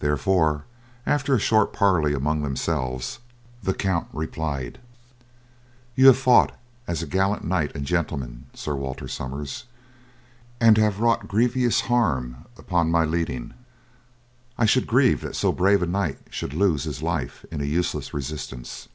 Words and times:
Therefore, 0.00 0.66
after 1.06 1.34
a 1.34 1.38
short 1.38 1.72
parley 1.72 2.12
among 2.12 2.42
themselves, 2.42 3.20
the 3.62 3.72
count 3.72 4.06
replied: 4.12 4.78
"You 5.94 6.08
have 6.08 6.18
fought 6.18 6.52
as 6.86 7.02
a 7.02 7.06
gallant 7.06 7.42
knight 7.42 7.74
and 7.74 7.86
gentleman, 7.86 8.48
Sir 8.52 8.74
Walter 8.74 9.08
Somers, 9.08 9.64
and 10.60 10.76
have 10.76 11.00
wrought 11.00 11.26
grievous 11.26 11.80
harm 11.88 12.44
upon 12.58 12.90
my 12.90 13.06
leading. 13.06 13.54
I 14.58 14.66
should 14.66 14.86
grieve 14.86 15.22
that 15.22 15.34
so 15.34 15.52
brave 15.52 15.80
a 15.80 15.86
knight 15.86 16.18
should 16.28 16.52
lose 16.52 16.84
his 16.84 17.00
life 17.02 17.46
in 17.50 17.62
a 17.62 17.64
useless 17.64 18.12
resistance. 18.12 18.88